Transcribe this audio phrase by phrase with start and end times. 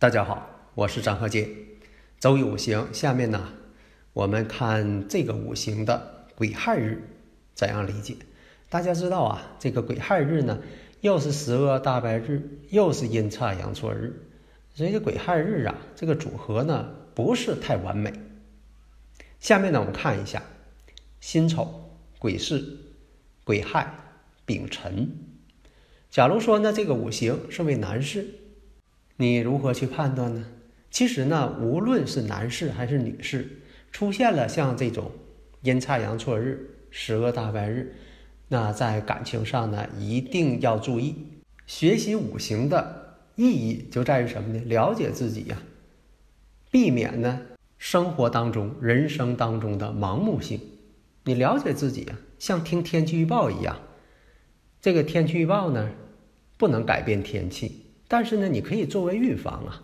[0.00, 1.48] 大家好，我是张和杰。
[2.20, 3.48] 周易五行，下面呢，
[4.12, 7.02] 我们看这个五行的癸亥日
[7.52, 8.14] 怎样理解？
[8.68, 10.60] 大家知道啊，这个癸亥日呢，
[11.00, 14.22] 又是十恶大白日，又是阴差阳错日，
[14.72, 18.12] 所以这癸亥日啊，这个组合呢不是太完美。
[19.40, 20.44] 下面呢，我们看一下
[21.20, 22.62] 辛丑、癸巳、
[23.42, 23.92] 癸亥、
[24.46, 25.10] 丙辰。
[26.08, 28.28] 假如说呢，这个五行是为男士。
[29.20, 30.46] 你如何去判断呢？
[30.92, 33.48] 其实呢，无论是男士还是女士，
[33.90, 35.10] 出现了像这种
[35.62, 37.92] 阴差阳错日、十恶大白日，
[38.46, 41.16] 那在感情上呢，一定要注意。
[41.66, 44.62] 学习五行的意义就在于什么呢？
[44.66, 45.60] 了解自己呀，
[46.70, 47.40] 避免呢
[47.76, 50.60] 生活当中、人生当中的盲目性。
[51.24, 53.80] 你了解自己呀，像听天气预报一样，
[54.80, 55.90] 这个天气预报呢，
[56.56, 57.82] 不能改变天气。
[58.08, 59.82] 但是呢，你可以作为预防啊，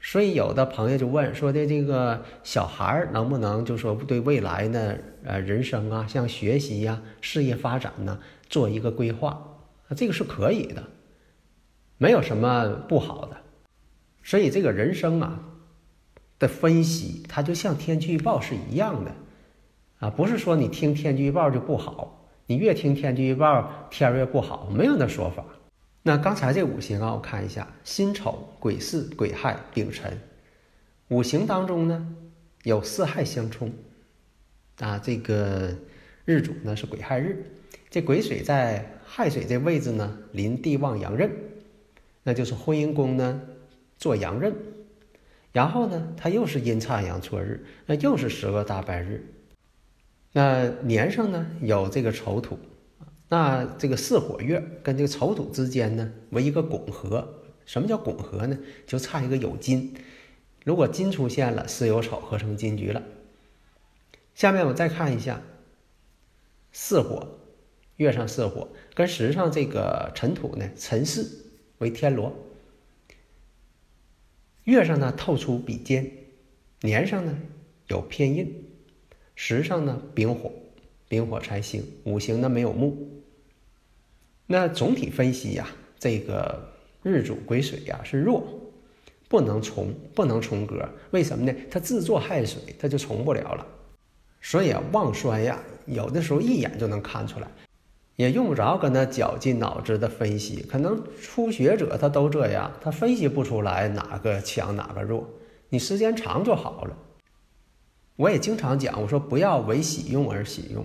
[0.00, 9.30] 所以有的朋友就问说的这个小孩能不能就说对未来呢，呃，人生啊，像学习呀、事业发展呢，做一个规划
[9.88, 10.82] 啊，这个是可以的，
[11.98, 13.36] 没有什么不好的。
[14.22, 15.38] 所以这个人生啊
[16.38, 19.12] 的分析，它就像天气预报是一样的
[19.98, 25.44] 啊，不是说你听天气预报就不好，你越听天气预报天越不好，没有那说法。
[26.06, 30.20] 那刚才这五行啊，我看一下：辛丑、癸巳、癸亥、丙辰。
[31.08, 32.14] 五行当中呢，
[32.62, 33.72] 有四害相冲。
[34.80, 35.74] 啊，这个
[36.26, 37.46] 日主呢是癸亥日，
[37.88, 41.30] 这癸水在亥水这位置呢，临地旺阳刃，
[42.22, 43.40] 那就是婚姻宫呢
[43.96, 44.54] 做阳刃。
[45.52, 49.26] 然后呢，它又是阴差阳错日，那又是十个大白日。
[50.32, 52.58] 那年上呢有这个丑土。
[53.34, 57.42] 那这个巳火月跟这个丑土之间呢，为一个拱合。
[57.66, 58.56] 什么叫拱合呢？
[58.86, 59.92] 就差一个酉金。
[60.64, 63.02] 如果金出现了，巳酉丑合成金局了。
[64.36, 65.42] 下面我再看一下，
[66.70, 67.40] 巳火
[67.96, 71.26] 月上巳火跟时上这个辰土呢，辰巳
[71.78, 72.32] 为天罗。
[74.62, 76.08] 月上呢透出比肩，
[76.82, 77.36] 年上呢
[77.88, 78.64] 有偏印，
[79.34, 80.52] 时上呢丙火。
[81.08, 83.23] 丙火财星，五行呢没有木。
[84.46, 85.66] 那总体分析呀，
[85.98, 86.72] 这个
[87.02, 88.46] 日主癸水呀是弱，
[89.28, 90.86] 不能重，不能重格。
[91.12, 91.58] 为什么呢？
[91.70, 93.66] 它自作亥水，它就重不了了。
[94.42, 97.48] 所以啊，旺衰呀，有的时候一眼就能看出来，
[98.16, 100.62] 也用不着跟他绞尽脑汁的分析。
[100.70, 105.26] 可能初学者他都这样，他分析不出来哪个强哪个弱。
[105.70, 106.96] 你时间长就好了。
[108.16, 110.84] 我也经常讲，我说不要为喜用而喜用。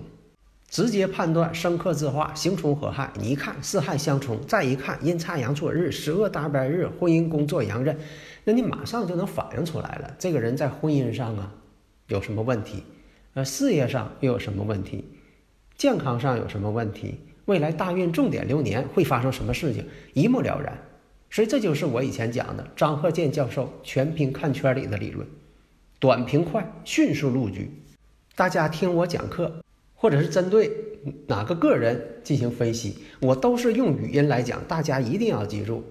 [0.70, 3.10] 直接判断生克自化，刑冲合害。
[3.18, 7.98] 你一看四害相冲，再一看阴差阳错日、十恶大白日、婚姻工作阳刃，
[8.44, 10.14] 那你马上就能反映出来了。
[10.16, 11.52] 这个人在婚姻上啊
[12.06, 12.84] 有什么问题？
[13.34, 15.04] 呃，事业上又有什么问题？
[15.76, 17.18] 健康上有什么问题？
[17.46, 19.84] 未来大运重点流年会发生什么事情？
[20.14, 20.78] 一目了然。
[21.30, 25.26] 所以这就是我以前讲的张鹤健教授全凭看圈里的理论，
[25.98, 27.70] 短平快，迅速入局。
[28.36, 29.60] 大家听我讲课。
[30.00, 30.70] 或者是针对
[31.26, 35.82] 哪个个人进行分析，我都是用语音来讲，大家一定要记住，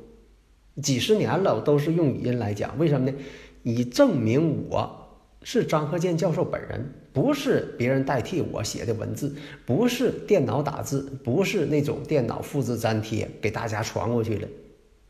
[0.81, 3.16] 几十年了，我都是用语音来讲，为什么呢？
[3.62, 14.47] 以证明我是张鹤健教授本人，不是别人代替我写的文字，不是电脑打字，不是那种电脑复制粘贴给大家传过去的，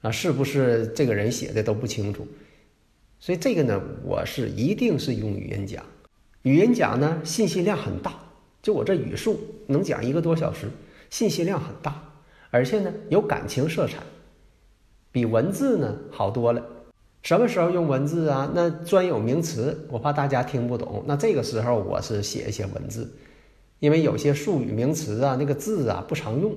[0.01, 2.27] 啊，是不是这个人写的都不清楚？
[3.17, 5.85] 所以这个呢，我是一定是用语音讲，
[6.41, 8.25] 语音讲呢，信息量很大。
[8.61, 10.69] 就我这语速能讲一个多小时，
[11.09, 12.03] 信息量很大，
[12.51, 13.97] 而且呢有感情色彩，
[15.11, 16.65] 比文字呢好多了。
[17.21, 18.49] 什么时候用文字啊？
[18.55, 23.11] 那专有名词我怕大家听不懂，那这个时候我是写一些文字，
[23.79, 26.55] 因为有些术语名词啊，那个字啊不常用。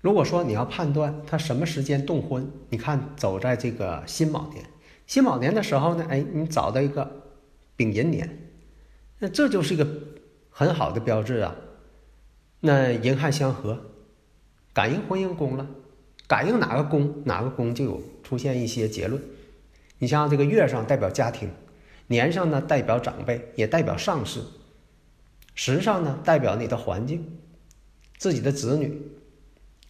[0.00, 4.64] 如果说你要判断他什么时间动婚，你看走在这个辛卯年，
[5.06, 7.10] 辛卯年的时候呢，哎，你找到一个
[7.76, 8.50] 丙寅年。
[9.18, 9.86] 那这就是一个
[10.56, 11.56] 很好的标志啊。
[12.60, 13.76] 那寅亥相合，
[14.72, 15.66] 感应婚姻宫了，
[16.28, 19.20] 感应哪个宫，哪个宫就有出现一些结论。
[19.98, 21.50] 你像这个月上代表家庭，
[22.06, 24.42] 年上呢代表长辈，也代表上司；
[25.56, 27.36] 时上呢代表你的环境，
[28.16, 28.88] 自己的子女；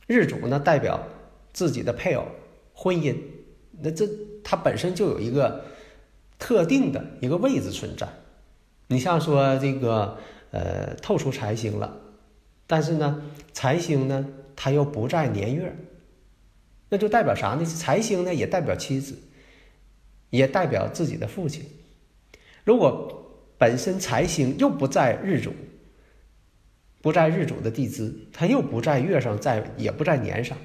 [0.07, 1.03] 日主呢代表
[1.53, 2.25] 自己的配偶、
[2.73, 3.15] 婚姻。
[3.83, 4.09] 那这
[4.43, 5.63] 它本身就有一个
[6.39, 8.09] 特定的一个位置存在。
[8.87, 10.19] 你像说这个
[10.55, 12.01] 呃透出财星了，
[12.69, 13.21] 但是呢
[13.53, 14.25] 财星呢
[14.55, 15.75] 它又不在年月，
[16.89, 17.65] 那就代表啥呢？
[17.65, 19.19] 财星呢也代表妻子，
[20.31, 21.67] 也代表自己的父亲。
[22.63, 25.53] 如果本身财星又不在日主，
[27.03, 30.57] 不在日主的地支，它又不在月上，在也不在年上，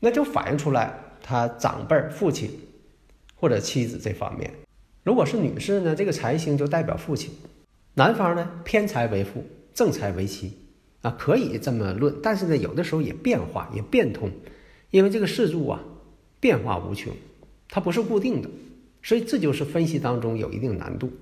[0.00, 0.92] 那就反映出来。
[1.24, 2.50] 他长辈儿、父亲
[3.36, 4.52] 或者妻子这方面，
[5.04, 7.30] 如果是女士呢，这个财星就代表父亲；
[7.94, 9.44] 男方呢，偏财为父，
[9.74, 10.56] 正财为妻，
[11.02, 12.14] 啊，可以这么论。
[12.22, 14.30] 但是呢，有的时候也变化，也变通，
[14.90, 15.84] 因为这个四柱啊，
[16.40, 17.12] 变化无穷，
[17.68, 18.48] 它不是固定的，
[19.02, 21.12] 所以这就是分析当中有一定难度。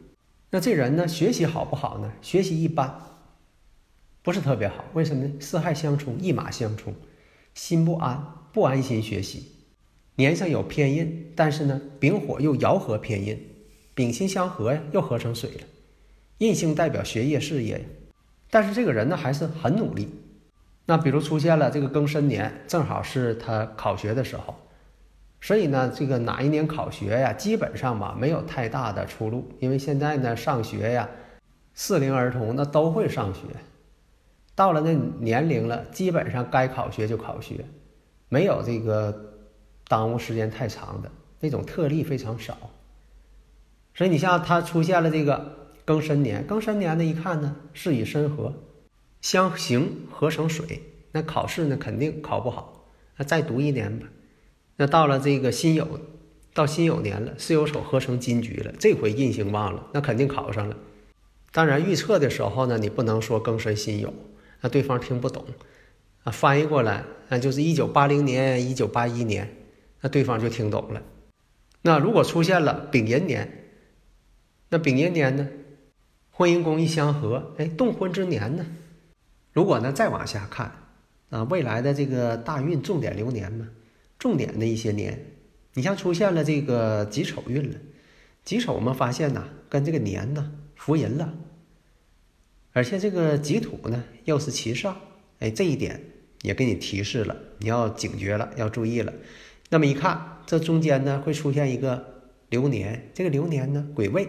[0.50, 2.12] 那这人呢，学习好不好呢？
[2.22, 3.02] 学习一般，
[4.22, 4.84] 不是特别好。
[4.94, 5.32] 为什么呢？
[5.40, 6.94] 四害相冲，一马相冲，
[7.54, 9.46] 心不安，不安心学习。
[10.14, 13.36] 年上有偏印，但是呢，丙火又爻合偏印，
[13.92, 15.60] 丙辛相合呀，又合成水了。
[16.40, 17.82] 印星代表学业事业，
[18.50, 20.08] 但是这个人呢还是很努力。
[20.84, 24.54] 那比如出现了这个庚申年，正好是他考学的时候，
[25.40, 31.08] 所以呢，这个哪一年考学呀，基本上吧没有太大的出路，因为现在呢上学呀，
[31.74, 33.40] 适龄儿童那都会上学，
[34.54, 37.64] 到了那年龄了，基本上该考学就考学，
[38.28, 39.26] 没有这个。
[39.88, 41.10] 耽误时间太长的
[41.40, 42.56] 那种特例非常少，
[43.92, 45.59] 所以你像他出现了这个
[45.90, 48.54] 庚申年，庚申年呢一看呢是以申合
[49.20, 54.06] 相刑合成水，那考试呢肯定考不好，那再读一年吧。
[54.76, 55.88] 那到了这个辛酉，
[56.54, 60.76] 到辛酉年了，巳酉丑合成金局了，这回印星旺了，那肯定考上了。
[61.50, 64.12] 当然预测的时候呢，你不能说庚申辛酉，
[64.60, 65.44] 那对方听不懂
[66.22, 69.56] 啊，翻译过来那就是一九八零年、一九八一年。
[70.02, 71.02] 那对方就听懂了。
[71.82, 73.72] 那如果出现了丙寅年，
[74.68, 75.48] 那丙寅年呢，
[76.40, 78.64] 婚姻宫一相合，哎，动婚之年呢？
[79.52, 80.72] 如果呢再往下看
[81.28, 83.68] 啊，未来的这个大运重点流年嘛，
[84.18, 85.22] 重点的一些年，
[85.74, 87.76] 你像出现了这个己丑运了，
[88.42, 91.30] 己丑我们发现呐，跟这个年呢符人了，
[92.72, 94.96] 而且这个己土呢又是其上，
[95.40, 96.00] 哎，这一点
[96.40, 99.12] 也给你提示了，你要警觉了，要注意了。
[99.68, 104.26] 那么一看，这中间呢会出现一个流年，这个流年呢癸未，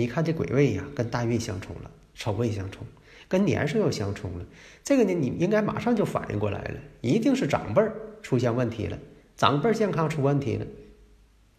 [0.00, 2.86] 一看这癸未呀，跟大运相冲了，丑未相冲，
[3.28, 4.44] 跟年上又相冲了。
[4.82, 8.98] 这个呢，你应该马上就反应过来了，一定是长辈儿出现问题了，
[9.36, 10.66] 长辈健康出问题了。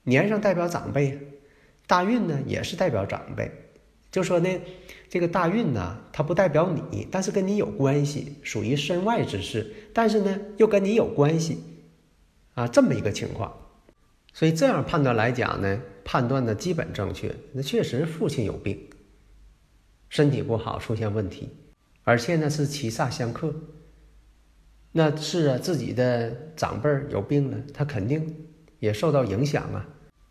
[0.03, 1.17] 年上代表长辈，
[1.87, 3.51] 大运呢也是代表长辈。
[4.11, 4.49] 就说呢，
[5.09, 11.63] 这个大运呢，它不代表你，但是跟你有关系，属于身外之事，但是呢又跟你有关系。
[12.53, 13.53] 啊，这么一个情况，
[14.35, 17.33] 所以这样判断来讲呢，判断的基本正确。
[17.53, 18.77] 那确实父亲有病，
[20.09, 21.49] 身体不好，出现问题，
[22.03, 23.55] 而且呢是七煞相克。
[24.91, 28.35] 那是啊，自己的长辈有病了，他肯定
[28.79, 29.87] 也受到影响啊。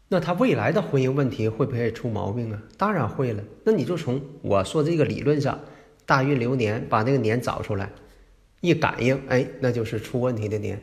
[0.09, 2.62] 那他未来的婚姻问题会不会出毛病啊？
[2.76, 3.43] 当然会了。
[3.64, 5.59] 那你就从我说这个理论上，
[6.05, 7.90] 大运流年把那个年找出来，
[8.61, 10.78] 一感应，哎，那就是出问题的年。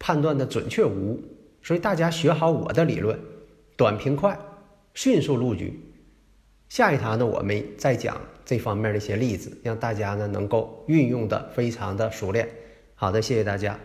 [0.00, 1.24] 判断的准确无误，
[1.62, 3.18] 所以大家学好我的理论，
[3.76, 4.38] 短平快，
[4.94, 5.78] 迅速入局。
[6.68, 12.48] 下一堂呢，我们再讲这方面的一些例子，让大家呢能够运用的非常的熟练。
[12.94, 13.78] 好的，谢谢大家。